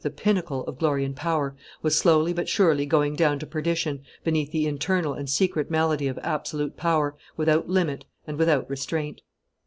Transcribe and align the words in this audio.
the 0.03 0.09
pinnacle 0.09 0.63
of 0.65 0.79
glory 0.79 1.05
and 1.05 1.15
power, 1.15 1.55
was 1.83 1.95
slowly 1.95 2.33
but 2.33 2.49
surely 2.49 2.87
going 2.87 3.15
down 3.15 3.37
to 3.37 3.45
perdition 3.45 4.01
beneath 4.23 4.51
the 4.51 4.65
internal 4.65 5.13
and 5.13 5.29
secret 5.29 5.69
malady 5.69 6.07
of 6.07 6.17
absolute 6.23 6.75
power, 6.75 7.15
without 7.37 7.69
limit 7.69 8.03
and 8.25 8.35
without 8.39 8.67
restraint. 8.67 9.21